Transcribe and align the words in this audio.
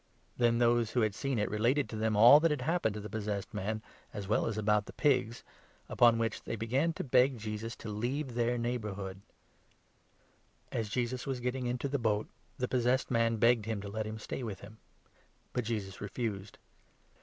Then 0.35 0.57
those 0.57 0.89
who 0.89 1.01
16 1.03 1.03
had 1.03 1.13
seen 1.13 1.37
it 1.37 1.51
related 1.51 1.87
to 1.89 1.95
them 1.95 2.15
all 2.17 2.39
that 2.39 2.49
had 2.49 2.61
happened 2.61 2.95
to 2.95 2.99
the 2.99 3.07
possessed 3.07 3.53
man, 3.53 3.83
as 4.15 4.27
well 4.27 4.47
as 4.47 4.57
about 4.57 4.87
the 4.87 4.93
pigs; 4.93 5.43
upon 5.87 6.17
which 6.17 6.41
they 6.41 6.53
17 6.53 6.57
began 6.57 6.93
to 6.93 7.03
beg 7.03 7.37
Jesus 7.37 7.75
to 7.75 7.87
leave 7.89 8.33
their 8.33 8.57
neighbourhood. 8.57 9.21
As 10.71 10.87
18 10.87 10.89
Jesus 10.89 11.27
was 11.27 11.39
getting 11.39 11.67
into 11.67 11.87
the 11.87 11.99
boat, 11.99 12.27
the 12.57 12.67
possessed 12.67 13.11
man 13.11 13.37
begged 13.37 13.65
him 13.67 13.79
to 13.79 13.89
let 13.89 14.07
him 14.07 14.17
stay 14.17 14.41
with 14.41 14.61
him. 14.61 14.79
But 15.53 15.65
Jesus 15.65 16.01
refused. 16.01 16.57